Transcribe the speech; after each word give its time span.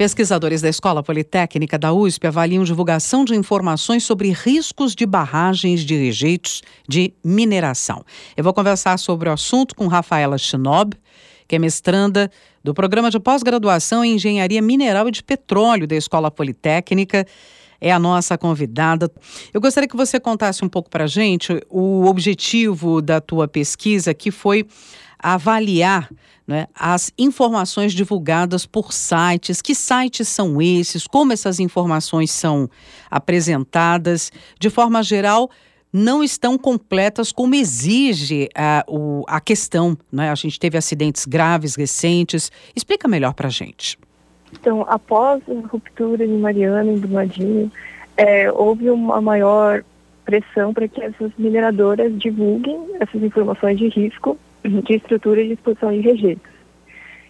Pesquisadores 0.00 0.62
da 0.62 0.68
Escola 0.70 1.02
Politécnica 1.02 1.78
da 1.78 1.92
USP 1.92 2.26
avaliam 2.26 2.64
divulgação 2.64 3.22
de 3.22 3.34
informações 3.34 4.02
sobre 4.02 4.30
riscos 4.30 4.94
de 4.94 5.04
barragens 5.04 5.80
de 5.80 5.94
rejeitos 5.94 6.62
de 6.88 7.12
mineração. 7.22 8.02
Eu 8.34 8.42
vou 8.42 8.54
conversar 8.54 8.98
sobre 8.98 9.28
o 9.28 9.32
assunto 9.32 9.76
com 9.76 9.86
Rafaela 9.88 10.38
Schnob, 10.38 10.96
que 11.46 11.54
é 11.54 11.58
mestranda 11.58 12.30
do 12.64 12.72
programa 12.72 13.10
de 13.10 13.20
pós-graduação 13.20 14.02
em 14.02 14.14
Engenharia 14.14 14.62
Mineral 14.62 15.06
e 15.06 15.10
de 15.10 15.22
Petróleo 15.22 15.86
da 15.86 15.96
Escola 15.96 16.30
Politécnica. 16.30 17.26
É 17.78 17.92
a 17.92 17.98
nossa 17.98 18.38
convidada. 18.38 19.10
Eu 19.52 19.60
gostaria 19.60 19.86
que 19.86 19.96
você 19.98 20.18
contasse 20.18 20.64
um 20.64 20.68
pouco 20.70 20.88
para 20.88 21.04
a 21.04 21.08
gente 21.08 21.62
o 21.68 22.06
objetivo 22.06 23.02
da 23.02 23.20
tua 23.20 23.46
pesquisa, 23.46 24.14
que 24.14 24.30
foi 24.30 24.66
avaliar 25.22 26.10
né, 26.46 26.66
as 26.74 27.12
informações 27.16 27.92
divulgadas 27.92 28.66
por 28.66 28.92
sites. 28.92 29.62
Que 29.62 29.74
sites 29.74 30.28
são 30.28 30.60
esses? 30.60 31.06
Como 31.06 31.32
essas 31.32 31.60
informações 31.60 32.30
são 32.30 32.68
apresentadas? 33.10 34.32
De 34.58 34.70
forma 34.70 35.02
geral, 35.02 35.50
não 35.92 36.22
estão 36.24 36.56
completas 36.58 37.30
como 37.32 37.54
exige 37.54 38.48
a, 38.54 38.84
o, 38.88 39.24
a 39.28 39.40
questão. 39.40 39.96
Né? 40.10 40.30
A 40.30 40.34
gente 40.34 40.58
teve 40.58 40.76
acidentes 40.76 41.24
graves 41.24 41.76
recentes. 41.76 42.50
Explica 42.74 43.06
melhor 43.06 43.34
para 43.34 43.48
a 43.48 43.50
gente. 43.50 43.98
Então, 44.52 44.84
após 44.88 45.42
a 45.48 45.66
ruptura 45.68 46.26
de 46.26 46.32
Mariana 46.32 46.92
e 46.92 46.98
do 46.98 47.08
Madinho, 47.08 47.70
é, 48.16 48.50
houve 48.50 48.90
uma 48.90 49.20
maior 49.20 49.84
pressão 50.24 50.74
para 50.74 50.88
que 50.88 51.00
essas 51.00 51.30
mineradoras 51.38 52.12
divulguem 52.18 52.96
essas 53.00 53.22
informações 53.22 53.78
de 53.78 53.88
risco 53.88 54.36
de 54.64 54.94
estrutura 54.94 55.44
de 55.44 55.52
exposição 55.52 55.92
de 55.92 56.00
rejeitos. 56.00 56.50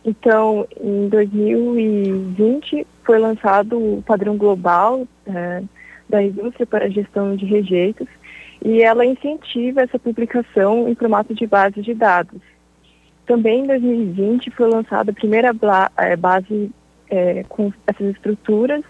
Então, 0.04 0.66
em 0.80 1.08
2020 1.08 2.86
foi 3.04 3.18
lançado 3.18 3.78
o 3.78 4.02
padrão 4.02 4.36
global 4.36 5.06
é, 5.26 5.62
da 6.08 6.22
indústria 6.22 6.66
para 6.66 6.88
gestão 6.88 7.36
de 7.36 7.44
rejeitos 7.44 8.08
e 8.64 8.82
ela 8.82 9.04
incentiva 9.04 9.82
essa 9.82 9.98
publicação 9.98 10.88
em 10.88 10.94
formato 10.94 11.34
de 11.34 11.46
base 11.46 11.80
de 11.82 11.94
dados. 11.94 12.40
Também 13.26 13.60
em 13.60 13.66
2020 13.66 14.50
foi 14.50 14.68
lançada 14.68 15.10
a 15.10 15.14
primeira 15.14 15.52
é, 15.98 16.16
base 16.16 16.70
é, 17.08 17.44
com 17.48 17.72
essas 17.86 18.14
estruturas 18.14 18.82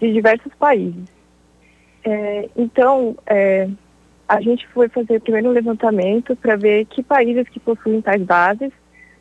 de 0.00 0.12
diversos 0.12 0.52
países. 0.54 1.04
É, 2.04 2.48
então, 2.56 3.16
é, 3.26 3.68
a 4.28 4.40
gente 4.40 4.66
foi 4.68 4.88
fazer 4.88 5.20
primeiro 5.20 5.48
um 5.48 5.52
levantamento 5.52 6.34
para 6.36 6.56
ver 6.56 6.84
que 6.86 7.02
países 7.02 7.48
que 7.48 7.60
possuem 7.60 8.00
tais 8.00 8.22
bases, 8.22 8.72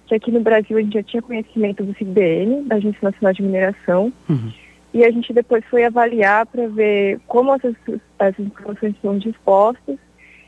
que 0.07 0.15
aqui 0.15 0.31
no 0.31 0.39
Brasil 0.39 0.77
a 0.77 0.81
gente 0.81 0.93
já 0.93 1.03
tinha 1.03 1.21
conhecimento 1.21 1.83
do 1.83 1.95
CIBN, 1.95 2.63
da 2.63 2.75
Agência 2.75 2.99
Nacional 3.01 3.33
de 3.33 3.43
Mineração, 3.43 4.13
uhum. 4.29 4.51
e 4.93 5.03
a 5.03 5.11
gente 5.11 5.33
depois 5.33 5.63
foi 5.65 5.83
avaliar 5.83 6.45
para 6.45 6.67
ver 6.67 7.19
como 7.27 7.53
essas, 7.53 7.75
essas 8.19 8.45
informações 8.45 8.95
estão 8.95 9.17
dispostas 9.17 9.97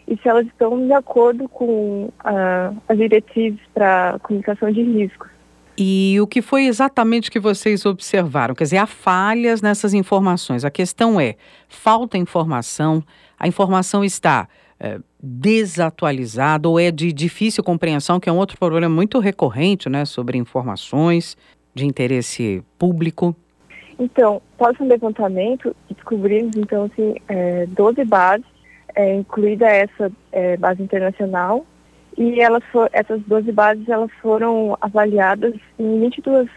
e 0.07 0.15
se 0.17 0.27
elas 0.27 0.47
estão 0.47 0.85
de 0.85 0.93
acordo 0.93 1.49
com 1.49 2.09
as 2.23 2.97
diretrizes 2.97 3.59
para 3.73 4.17
comunicação 4.23 4.71
de 4.71 4.81
riscos. 4.81 5.36
E 5.77 6.17
o 6.19 6.25
que 6.25 6.41
foi 6.41 6.65
exatamente 6.65 7.29
que 7.29 7.39
vocês 7.39 7.85
observaram? 7.85 8.55
Quer 8.55 8.63
dizer, 8.63 8.77
há 8.77 8.87
falhas 8.87 9.61
nessas 9.61 9.93
informações. 9.93 10.65
A 10.65 10.71
questão 10.71 11.21
é: 11.21 11.35
falta 11.67 12.17
informação, 12.17 13.03
a 13.37 13.47
informação 13.47 14.03
está 14.03 14.47
é, 14.79 14.99
desatualizada 15.21 16.67
ou 16.67 16.79
é 16.79 16.89
de 16.89 17.13
difícil 17.13 17.63
compreensão, 17.63 18.19
que 18.19 18.27
é 18.27 18.31
um 18.31 18.37
outro 18.37 18.57
problema 18.57 18.93
muito 18.93 19.19
recorrente, 19.19 19.87
né, 19.87 20.03
sobre 20.05 20.37
informações 20.37 21.37
de 21.75 21.85
interesse 21.85 22.63
público? 22.79 23.35
Então, 23.99 24.41
após 24.55 24.79
um 24.79 24.87
levantamento, 24.87 25.75
descobrimos, 25.89 26.55
então, 26.55 26.85
assim, 26.85 27.15
é, 27.27 27.65
12 27.67 28.03
bases, 28.03 28.45
é, 28.95 29.15
incluída 29.15 29.67
essa 29.67 30.11
é, 30.31 30.57
base 30.57 30.81
internacional, 30.81 31.65
e 32.17 32.41
elas 32.41 32.63
for, 32.71 32.89
essas 32.91 33.21
12 33.21 33.51
bases 33.51 33.87
elas 33.87 34.11
foram 34.21 34.75
avaliadas 34.81 35.53
em 35.77 35.99
22, 35.99 36.49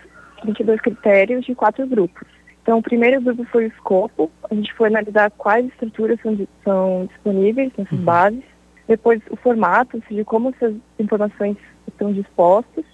22 0.45 0.81
critérios 0.81 1.45
de 1.45 1.55
quatro 1.55 1.87
grupos. 1.87 2.27
Então, 2.63 2.79
o 2.79 2.83
primeiro 2.83 3.21
grupo 3.21 3.45
foi 3.45 3.65
o 3.65 3.69
escopo, 3.69 4.31
a 4.51 4.55
gente 4.55 4.73
foi 4.75 4.89
analisar 4.89 5.31
quais 5.33 5.67
estruturas 5.67 6.19
são, 6.23 6.39
são 6.65 7.07
disponíveis 7.07 7.73
nessas 7.77 7.99
uhum. 7.99 8.05
bases. 8.05 8.45
Depois, 8.89 9.21
o 9.31 9.37
formato, 9.37 9.97
ou 9.97 10.03
seja, 10.09 10.25
como 10.25 10.51
essas 10.51 10.75
informações 10.99 11.57
estão 11.89 12.13
dispostas. 12.13 12.85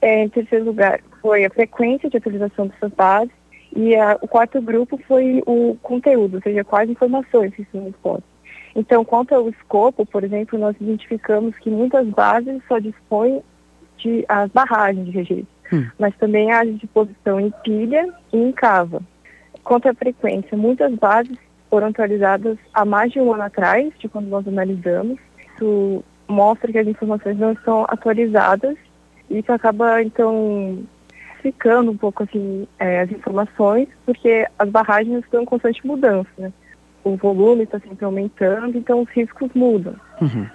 É, 0.00 0.24
em 0.24 0.28
terceiro 0.28 0.64
lugar, 0.64 1.00
foi 1.22 1.44
a 1.44 1.50
frequência 1.50 2.10
de 2.10 2.16
atualização 2.16 2.66
dessas 2.66 2.92
bases. 2.92 3.32
E 3.74 3.94
a, 3.94 4.18
o 4.20 4.28
quarto 4.28 4.60
grupo 4.60 4.98
foi 5.06 5.42
o 5.46 5.76
conteúdo, 5.82 6.36
ou 6.36 6.42
seja, 6.42 6.64
quais 6.64 6.88
informações 6.88 7.52
estão 7.58 7.84
dispostas. 7.84 8.35
Então, 8.76 9.02
quanto 9.06 9.34
ao 9.34 9.48
escopo, 9.48 10.04
por 10.04 10.22
exemplo, 10.22 10.58
nós 10.58 10.76
identificamos 10.78 11.56
que 11.56 11.70
muitas 11.70 12.06
bases 12.08 12.60
só 12.68 12.78
dispõem 12.78 13.42
de 13.96 14.22
as 14.28 14.50
barragens 14.50 15.06
de 15.06 15.12
registro, 15.12 15.46
hum. 15.72 15.86
mas 15.98 16.14
também 16.16 16.52
há 16.52 16.62
disposição 16.62 17.40
em 17.40 17.50
pilha 17.64 18.06
e 18.30 18.36
em 18.36 18.52
cava. 18.52 19.00
Quanto 19.64 19.88
à 19.88 19.94
frequência, 19.94 20.58
muitas 20.58 20.94
bases 20.94 21.38
foram 21.70 21.88
atualizadas 21.88 22.58
há 22.74 22.84
mais 22.84 23.10
de 23.10 23.18
um 23.18 23.32
ano 23.32 23.44
atrás, 23.44 23.92
de 23.98 24.10
quando 24.10 24.28
nós 24.28 24.46
analisamos. 24.46 25.18
Isso 25.54 26.04
mostra 26.28 26.70
que 26.70 26.78
as 26.78 26.86
informações 26.86 27.38
não 27.38 27.52
estão 27.52 27.84
atualizadas 27.88 28.76
e 29.30 29.38
isso 29.38 29.50
acaba, 29.50 30.02
então, 30.02 30.84
ficando 31.40 31.90
um 31.90 31.96
pouco 31.96 32.24
assim 32.24 32.68
é, 32.78 33.00
as 33.00 33.10
informações, 33.10 33.88
porque 34.04 34.46
as 34.58 34.68
barragens 34.68 35.24
estão 35.24 35.42
em 35.42 35.46
constante 35.46 35.84
mudança. 35.86 36.28
Né? 36.36 36.52
O 37.06 37.16
volume 37.16 37.62
está 37.62 37.78
sempre 37.78 38.04
aumentando, 38.04 38.76
então 38.76 39.02
os 39.02 39.08
riscos 39.10 39.48
mudam. 39.54 39.94
Uhum. 40.20 40.46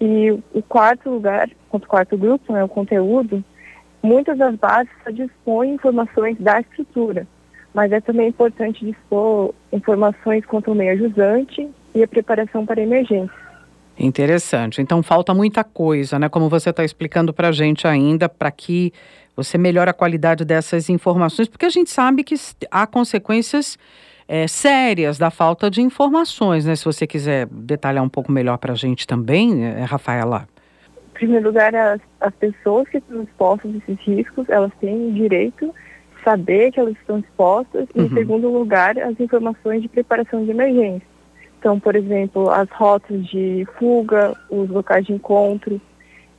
E 0.00 0.30
o 0.52 0.62
quarto 0.62 1.08
lugar, 1.08 1.48
o 1.70 1.78
quarto 1.78 2.18
grupo, 2.18 2.52
né, 2.52 2.64
o 2.64 2.68
conteúdo, 2.68 3.44
muitas 4.02 4.36
das 4.36 4.56
bases 4.56 4.90
só 5.04 5.10
dispõem 5.10 5.74
informações 5.74 6.36
da 6.40 6.60
estrutura, 6.60 7.28
mas 7.72 7.92
é 7.92 8.00
também 8.00 8.28
importante 8.28 8.84
dispor 8.84 9.54
informações 9.72 10.44
quanto 10.46 10.70
ao 10.70 10.74
meio 10.74 10.92
ajusante 10.94 11.68
e 11.94 12.02
a 12.02 12.08
preparação 12.08 12.66
para 12.66 12.80
emergência. 12.80 13.38
Interessante. 13.96 14.82
Então 14.82 15.02
falta 15.02 15.32
muita 15.32 15.62
coisa, 15.62 16.18
né? 16.18 16.28
Como 16.28 16.48
você 16.48 16.70
está 16.70 16.82
explicando 16.82 17.32
para 17.32 17.48
a 17.48 17.52
gente 17.52 17.86
ainda, 17.86 18.28
para 18.28 18.50
que 18.50 18.92
você 19.36 19.56
melhore 19.56 19.90
a 19.90 19.94
qualidade 19.94 20.44
dessas 20.44 20.88
informações, 20.88 21.46
porque 21.46 21.66
a 21.66 21.70
gente 21.70 21.90
sabe 21.90 22.24
que 22.24 22.34
há 22.70 22.86
consequências 22.86 23.78
é, 24.32 24.46
sérias 24.46 25.18
da 25.18 25.28
falta 25.28 25.68
de 25.68 25.82
informações, 25.82 26.64
né? 26.64 26.76
Se 26.76 26.84
você 26.84 27.04
quiser 27.04 27.46
detalhar 27.46 28.04
um 28.04 28.08
pouco 28.08 28.30
melhor 28.30 28.58
para 28.58 28.74
a 28.74 28.76
gente 28.76 29.04
também, 29.04 29.64
é, 29.64 29.82
Rafaela. 29.82 30.46
Em 31.10 31.14
primeiro 31.14 31.46
lugar, 31.46 31.74
as, 31.74 32.00
as 32.20 32.32
pessoas 32.34 32.88
que 32.88 32.98
estão 32.98 33.24
expostas 33.24 33.74
a 33.74 33.78
esses 33.78 33.98
riscos, 34.06 34.48
elas 34.48 34.70
têm 34.80 35.12
direito 35.14 35.74
de 36.16 36.22
saber 36.22 36.70
que 36.70 36.78
elas 36.78 36.94
estão 37.00 37.18
expostas. 37.18 37.88
E, 37.92 37.98
uhum. 37.98 38.06
em 38.06 38.08
segundo 38.10 38.48
lugar, 38.48 38.96
as 39.00 39.18
informações 39.18 39.82
de 39.82 39.88
preparação 39.88 40.44
de 40.44 40.52
emergência. 40.52 41.08
Então, 41.58 41.80
por 41.80 41.96
exemplo, 41.96 42.48
as 42.50 42.70
rotas 42.70 43.26
de 43.26 43.66
fuga, 43.80 44.32
os 44.48 44.70
locais 44.70 45.04
de 45.04 45.12
encontro 45.12 45.80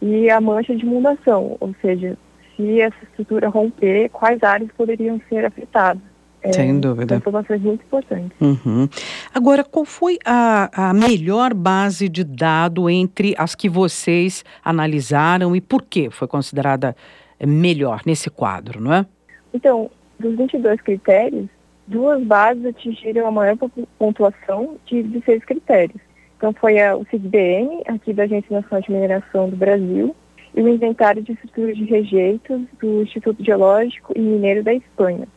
e 0.02 0.30
a 0.30 0.40
mancha 0.40 0.74
de 0.74 0.86
inundação, 0.86 1.58
ou 1.60 1.76
seja, 1.82 2.18
se 2.56 2.80
essa 2.80 3.04
estrutura 3.04 3.50
romper, 3.50 4.08
quais 4.10 4.42
áreas 4.42 4.72
poderiam 4.78 5.20
ser 5.28 5.46
afetadas. 5.46 6.11
É, 6.44 6.54
Sem 6.54 6.80
dúvida. 6.80 7.18
informações 7.18 7.62
muito 7.62 7.84
importantes. 7.84 8.32
Uhum. 8.42 8.90
Agora, 9.34 9.64
qual 9.64 9.86
foi 9.86 10.18
a, 10.26 10.90
a 10.90 10.94
melhor 10.94 11.54
base 11.54 12.10
de 12.10 12.24
dado 12.24 12.90
entre 12.90 13.36
as 13.38 13.54
que 13.54 13.70
vocês 13.70 14.44
analisaram 14.64 15.56
e 15.56 15.62
por 15.62 15.84
que 15.84 16.10
foi 16.10 16.28
considerada 16.28 16.96
eh, 17.40 17.46
melhor 17.46 18.02
nesse 18.08 18.30
quadro, 18.30 18.82
não 18.82 18.92
é? 18.92 19.06
Então, 19.54 19.92
dos 20.20 20.36
22 20.36 20.82
critérios, 20.82 21.48
duas 21.86 22.24
bases 22.24 22.66
atingiram 22.66 23.28
a 23.28 23.32
maior 23.32 23.56
pontuação 24.00 24.78
de 24.88 25.04
16 25.04 25.46
critérios. 25.46 26.02
Então, 26.38 26.52
foi 26.54 26.82
a, 26.82 26.96
o 26.96 27.06
CISBN, 27.06 27.84
aqui 27.88 28.14
da 28.14 28.24
Agência 28.24 28.60
Nacional 28.60 28.82
de 28.82 28.92
Mineração 28.92 29.48
do 29.48 29.56
Brasil, 29.56 30.16
e 30.56 30.62
o 30.62 30.68
Inventário 30.68 31.22
de 31.22 31.34
Estruturas 31.34 31.78
de 31.78 31.86
Rejeitos 31.86 32.62
do 32.80 33.04
Instituto 33.04 33.44
Geológico 33.44 34.12
e 34.16 34.20
Mineiro 34.20 34.64
da 34.64 34.74
Espanha. 34.74 35.28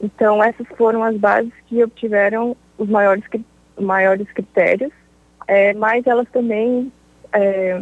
Então, 0.00 0.42
essas 0.42 0.66
foram 0.76 1.02
as 1.02 1.16
bases 1.16 1.52
que 1.66 1.82
obtiveram 1.82 2.56
os 2.76 2.88
maiores, 2.88 3.24
maiores 3.80 4.30
critérios, 4.32 4.92
é, 5.46 5.72
mas 5.74 6.06
elas 6.06 6.26
também 6.32 6.92
é, 7.32 7.80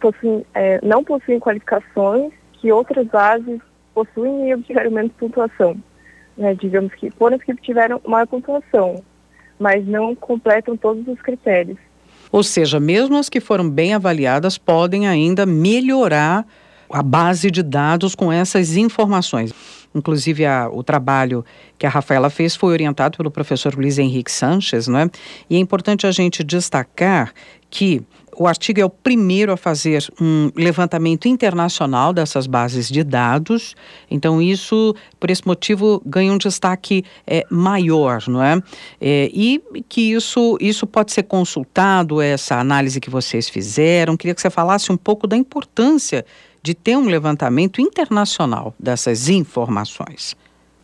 possuem, 0.00 0.44
é, 0.54 0.80
não 0.82 1.02
possuem 1.04 1.40
qualificações 1.40 2.32
que 2.54 2.72
outras 2.72 3.06
bases 3.06 3.60
possuem 3.94 4.48
e 4.48 4.54
obtiveram 4.54 4.90
menos 4.90 5.12
pontuação. 5.12 5.76
Né? 6.36 6.54
Digamos 6.54 6.94
que 6.94 7.10
foram 7.10 7.36
as 7.36 7.42
que 7.42 7.52
obtiveram 7.52 8.00
maior 8.06 8.26
pontuação, 8.26 9.02
mas 9.58 9.86
não 9.86 10.14
completam 10.14 10.76
todos 10.76 11.06
os 11.08 11.20
critérios. 11.20 11.78
Ou 12.30 12.42
seja, 12.42 12.78
mesmo 12.80 13.16
as 13.16 13.28
que 13.28 13.40
foram 13.40 13.68
bem 13.68 13.94
avaliadas 13.94 14.58
podem 14.58 15.06
ainda 15.06 15.46
melhorar 15.46 16.46
a 16.90 17.02
base 17.02 17.50
de 17.50 17.62
dados 17.62 18.14
com 18.14 18.30
essas 18.30 18.76
informações. 18.76 19.52
Inclusive, 19.96 20.44
a, 20.44 20.68
o 20.70 20.82
trabalho 20.82 21.44
que 21.78 21.86
a 21.86 21.90
Rafaela 21.90 22.28
fez 22.28 22.54
foi 22.54 22.72
orientado 22.72 23.16
pelo 23.16 23.30
professor 23.30 23.74
Luiz 23.74 23.98
Henrique 23.98 24.30
Sanches, 24.30 24.86
não 24.86 24.98
é? 24.98 25.10
E 25.48 25.56
é 25.56 25.58
importante 25.58 26.06
a 26.06 26.10
gente 26.10 26.44
destacar 26.44 27.32
que 27.70 28.02
o 28.38 28.46
artigo 28.46 28.78
é 28.80 28.84
o 28.84 28.90
primeiro 28.90 29.50
a 29.50 29.56
fazer 29.56 30.06
um 30.20 30.50
levantamento 30.54 31.26
internacional 31.26 32.12
dessas 32.12 32.46
bases 32.46 32.88
de 32.88 33.02
dados, 33.02 33.74
então 34.10 34.42
isso, 34.42 34.94
por 35.18 35.30
esse 35.30 35.46
motivo, 35.46 36.02
ganha 36.04 36.30
um 36.30 36.36
destaque 36.36 37.02
é, 37.26 37.46
maior, 37.50 38.22
não 38.28 38.42
é? 38.42 38.60
é? 39.00 39.30
E 39.32 39.62
que 39.88 40.12
isso, 40.12 40.58
isso 40.60 40.86
pode 40.86 41.12
ser 41.12 41.22
consultado, 41.22 42.20
essa 42.20 42.56
análise 42.56 43.00
que 43.00 43.08
vocês 43.08 43.48
fizeram. 43.48 44.16
Queria 44.16 44.34
que 44.34 44.42
você 44.42 44.50
falasse 44.50 44.92
um 44.92 44.98
pouco 44.98 45.26
da 45.26 45.36
importância 45.36 46.24
de 46.66 46.74
ter 46.74 46.96
um 46.96 47.06
levantamento 47.06 47.80
internacional 47.80 48.74
dessas 48.76 49.28
informações. 49.28 50.34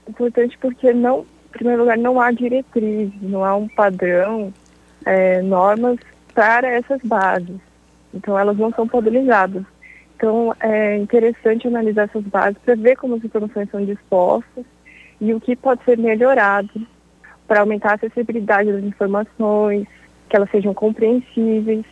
Importante 0.08 0.56
porque 0.58 0.92
não, 0.92 1.26
em 1.48 1.52
primeiro 1.52 1.80
lugar, 1.80 1.98
não 1.98 2.20
há 2.20 2.30
diretriz, 2.30 3.10
não 3.20 3.44
há 3.44 3.56
um 3.56 3.66
padrão, 3.66 4.54
é, 5.04 5.42
normas 5.42 5.98
para 6.32 6.68
essas 6.68 7.00
bases. 7.02 7.56
Então, 8.14 8.38
elas 8.38 8.56
não 8.56 8.70
são 8.72 8.86
padronizadas. 8.86 9.64
Então, 10.14 10.54
é 10.60 10.98
interessante 10.98 11.66
analisar 11.66 12.04
essas 12.04 12.22
bases 12.22 12.58
para 12.64 12.76
ver 12.76 12.94
como 12.94 13.16
as 13.16 13.24
informações 13.24 13.68
são 13.68 13.84
dispostas 13.84 14.64
e 15.20 15.34
o 15.34 15.40
que 15.40 15.56
pode 15.56 15.82
ser 15.82 15.98
melhorado 15.98 16.70
para 17.48 17.58
aumentar 17.58 17.90
a 17.90 17.94
acessibilidade 17.94 18.70
das 18.70 18.84
informações, 18.84 19.88
que 20.28 20.36
elas 20.36 20.48
sejam 20.50 20.72
compreensíveis 20.72 21.84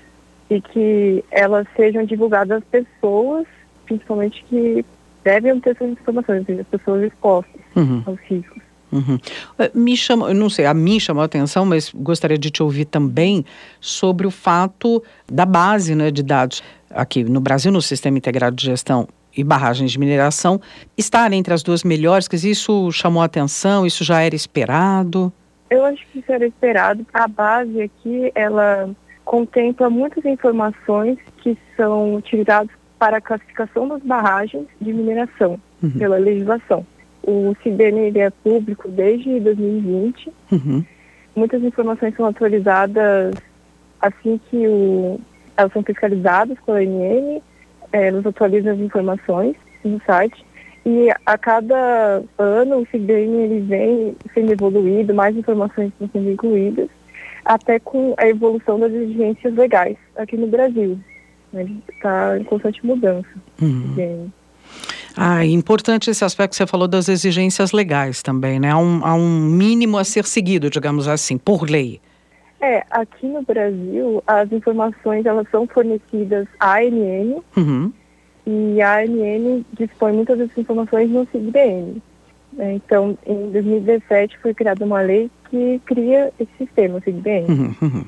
e 0.49 0.61
que 0.61 1.25
elas 1.29 1.67
sejam 1.75 2.05
divulgadas 2.05 2.59
às 2.59 2.65
pessoas, 2.65 3.49
principalmente 3.91 4.45
que 4.49 4.85
devem 5.25 5.59
ter 5.61 5.71
essas 5.71 5.91
informações, 5.91 6.49
as 6.49 6.67
pessoas 6.69 7.03
expostas 7.03 7.61
uhum. 7.75 8.03
aos 8.07 8.21
riscos. 8.21 8.63
Uhum. 8.93 9.19
Eh, 9.59 9.71
me 9.75 9.97
chama, 9.97 10.33
não 10.33 10.49
sei, 10.49 10.67
a 10.67 10.75
mim 10.75 10.99
chamou 10.99 11.23
a 11.23 11.27
atenção, 11.27 11.65
mas 11.67 11.93
gostaria 11.93 12.39
de 12.39 12.51
te 12.51 12.63
ouvir 12.63 12.85
também 12.85 13.45
sobre 13.81 14.27
o 14.27 14.31
fato 14.31 15.03
da 15.31 15.45
base 15.45 15.95
né, 15.95 16.11
de 16.11 16.23
dados 16.23 16.63
aqui 16.89 17.25
no 17.25 17.41
Brasil, 17.41 17.71
no 17.71 17.83
Sistema 17.83 18.19
Integrado 18.19 18.57
de 18.57 18.67
Gestão 18.67 19.09
e 19.37 19.45
Barragens 19.45 19.93
de 19.93 19.99
Mineração, 19.99 20.61
estar 20.97 21.33
entre 21.33 21.53
as 21.53 21.63
duas 21.63 21.85
melhores, 21.85 22.27
que 22.27 22.37
isso 22.37 22.91
chamou 22.93 23.23
a 23.23 23.27
atenção, 23.27 23.87
isso 23.87 24.05
já 24.05 24.23
era 24.23 24.35
esperado? 24.35 25.33
Eu 25.69 25.85
acho 25.85 26.05
que 26.09 26.19
isso 26.19 26.33
era 26.33 26.47
esperado. 26.47 27.07
A 27.13 27.29
base 27.29 27.83
aqui, 27.83 28.33
ela 28.35 28.91
contempla 29.25 29.89
muitas 29.89 30.25
informações 30.25 31.17
que 31.43 31.57
são 31.77 32.17
utilizadas 32.17 32.80
para 33.01 33.17
a 33.17 33.21
classificação 33.21 33.89
das 33.89 34.03
barragens 34.03 34.67
de 34.79 34.93
mineração 34.93 35.59
uhum. 35.83 35.91
pela 35.99 36.19
legislação. 36.19 36.87
O 37.23 37.57
CIBN 37.63 38.13
é 38.19 38.29
público 38.29 38.89
desde 38.89 39.41
2020. 39.41 40.31
Uhum. 40.53 40.85
Muitas 41.35 41.63
informações 41.65 42.15
são 42.15 42.27
atualizadas 42.27 43.35
assim 44.03 44.39
que 44.51 44.69
o, 44.69 45.19
elas 45.57 45.73
são 45.73 45.83
fiscalizadas 45.83 46.59
pela 46.65 46.79
ANM, 46.79 47.41
é, 47.91 48.11
nos 48.11 48.27
atualizam 48.27 48.75
as 48.75 48.79
informações 48.81 49.57
no 49.83 49.99
site. 50.03 50.45
E 50.85 51.09
a 51.25 51.39
cada 51.39 52.23
ano 52.39 52.81
o 52.81 52.87
CIBN 52.91 53.35
ele 53.35 53.61
vem 53.61 54.17
sendo 54.35 54.53
evoluído, 54.53 55.15
mais 55.15 55.35
informações 55.35 55.89
estão 55.89 56.09
sendo 56.13 56.31
incluídas, 56.31 56.89
até 57.47 57.79
com 57.79 58.15
a 58.19 58.29
evolução 58.29 58.79
das 58.79 58.93
exigências 58.93 59.55
legais 59.55 59.97
aqui 60.17 60.37
no 60.37 60.47
Brasil. 60.47 60.99
Ele 61.53 61.83
está 61.93 62.39
em 62.39 62.45
constante 62.45 62.85
mudança. 62.85 63.29
Uhum. 63.61 64.31
Ah, 65.17 65.45
importante 65.45 66.11
esse 66.11 66.25
aspecto 66.25 66.51
que 66.51 66.57
você 66.57 66.67
falou 66.67 66.87
das 66.87 67.09
exigências 67.09 67.73
legais 67.73 68.23
também, 68.23 68.61
né? 68.61 68.71
Há 68.71 68.79
um, 68.79 69.05
há 69.05 69.15
um 69.15 69.41
mínimo 69.41 69.99
a 69.99 70.05
ser 70.05 70.25
seguido, 70.25 70.71
digamos 70.71 71.09
assim, 71.09 71.37
por 71.37 71.69
lei. 71.69 72.01
É, 72.61 72.85
aqui 72.91 73.27
no 73.27 73.43
Brasil, 73.43 74.23
as 74.27 74.53
informações 74.53 75.25
elas 75.25 75.49
são 75.51 75.67
fornecidas 75.67 76.47
à 76.61 76.77
ANN 76.79 77.41
uhum. 77.57 77.93
e 78.47 78.83
a 78.83 78.99
ANN 78.99 79.65
dispõe 79.73 80.13
muitas 80.13 80.39
dessas 80.39 80.59
informações 80.59 81.11
no 81.11 81.27
CIGBN. 81.33 82.03
É, 82.59 82.73
então, 82.73 83.17
em 83.27 83.51
2017 83.51 84.39
foi 84.39 84.53
criada 84.53 84.85
uma 84.85 85.01
lei 85.01 85.31
que 85.49 85.81
cria 85.87 86.33
esse 86.39 86.51
sistema, 86.59 86.99
o 86.99 87.03
CIGBN. 87.03 87.47
Uhum, 87.49 87.75
uhum. 87.81 88.05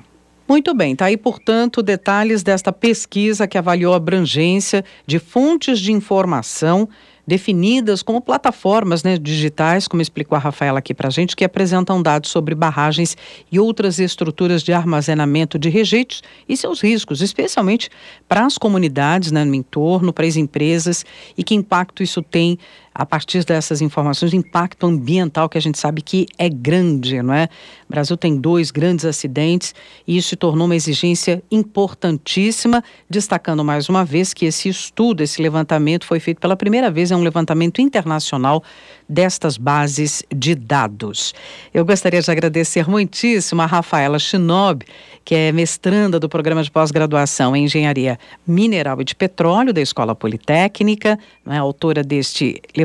Muito 0.48 0.74
bem, 0.74 0.92
está 0.92 1.06
aí, 1.06 1.16
portanto, 1.16 1.82
detalhes 1.82 2.42
desta 2.42 2.72
pesquisa 2.72 3.46
que 3.46 3.56
avaliou 3.56 3.94
a 3.94 3.96
abrangência 3.96 4.84
de 5.06 5.18
fontes 5.18 5.78
de 5.78 5.92
informação 5.92 6.88
definidas 7.26 8.02
como 8.02 8.20
plataformas 8.20 9.02
né, 9.02 9.16
digitais, 9.16 9.86
como 9.86 10.02
explicou 10.02 10.34
a 10.34 10.40
Rafaela 10.40 10.80
aqui 10.80 10.92
para 10.92 11.08
a 11.08 11.10
gente, 11.10 11.36
que 11.36 11.44
apresentam 11.44 12.02
dados 12.02 12.30
sobre 12.30 12.54
barragens 12.54 13.16
e 13.50 13.60
outras 13.60 13.98
estruturas 13.98 14.62
de 14.62 14.72
armazenamento 14.72 15.58
de 15.58 15.68
rejeitos 15.68 16.22
e 16.48 16.56
seus 16.56 16.80
riscos, 16.80 17.22
especialmente 17.22 17.88
para 18.28 18.44
as 18.44 18.58
comunidades 18.58 19.30
né, 19.30 19.44
no 19.44 19.54
entorno, 19.54 20.12
para 20.12 20.26
as 20.26 20.36
empresas 20.36 21.04
e 21.38 21.44
que 21.44 21.54
impacto 21.54 22.02
isso 22.02 22.22
tem 22.22 22.58
a 22.94 23.06
partir 23.06 23.44
dessas 23.44 23.80
informações, 23.80 24.32
o 24.32 24.36
impacto 24.36 24.86
ambiental 24.86 25.48
que 25.48 25.56
a 25.56 25.60
gente 25.60 25.78
sabe 25.78 26.02
que 26.02 26.26
é 26.36 26.48
grande, 26.48 27.22
não 27.22 27.32
é? 27.32 27.48
O 27.88 27.92
Brasil 27.92 28.16
tem 28.16 28.36
dois 28.36 28.70
grandes 28.70 29.04
acidentes 29.04 29.74
e 30.06 30.16
isso 30.16 30.30
se 30.30 30.36
tornou 30.36 30.66
uma 30.66 30.76
exigência 30.76 31.42
importantíssima, 31.50 32.82
destacando 33.08 33.64
mais 33.64 33.88
uma 33.88 34.04
vez 34.04 34.34
que 34.34 34.44
esse 34.44 34.68
estudo, 34.68 35.22
esse 35.22 35.40
levantamento 35.40 36.06
foi 36.06 36.20
feito 36.20 36.40
pela 36.40 36.56
primeira 36.56 36.90
vez, 36.90 37.10
é 37.10 37.16
um 37.16 37.22
levantamento 37.22 37.80
internacional 37.80 38.62
destas 39.08 39.56
bases 39.56 40.22
de 40.34 40.54
dados. 40.54 41.34
Eu 41.72 41.84
gostaria 41.84 42.20
de 42.20 42.30
agradecer 42.30 42.88
muitíssimo 42.88 43.62
a 43.62 43.66
Rafaela 43.66 44.18
Shinob, 44.18 44.84
que 45.24 45.34
é 45.34 45.52
mestranda 45.52 46.18
do 46.18 46.28
programa 46.28 46.62
de 46.62 46.70
pós-graduação 46.70 47.54
em 47.54 47.64
Engenharia 47.64 48.18
Mineral 48.46 49.00
e 49.00 49.04
de 49.04 49.14
Petróleo 49.14 49.72
da 49.72 49.80
Escola 49.80 50.14
Politécnica, 50.14 51.18
é, 51.46 51.56
autora 51.58 52.02
deste 52.02 52.60
levantamento, 52.76 52.81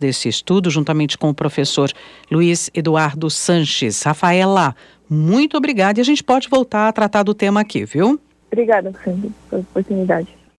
desse 0.00 0.28
estudo, 0.28 0.70
juntamente 0.70 1.18
com 1.18 1.28
o 1.28 1.34
professor 1.34 1.90
Luiz 2.30 2.70
Eduardo 2.74 3.28
Sanches. 3.28 4.02
Rafaela, 4.02 4.74
muito 5.08 5.56
obrigada 5.56 5.98
e 5.98 6.02
a 6.02 6.04
gente 6.04 6.22
pode 6.22 6.48
voltar 6.48 6.88
a 6.88 6.92
tratar 6.92 7.22
do 7.22 7.34
tema 7.34 7.60
aqui, 7.60 7.84
viu? 7.84 8.20
Obrigada, 8.50 8.92
Sandy, 9.04 9.30
pela 9.50 9.62
oportunidade. 9.62 10.37